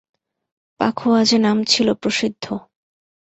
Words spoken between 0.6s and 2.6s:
পাখোয়াজে নাম ছিল প্রসিদ্ধ।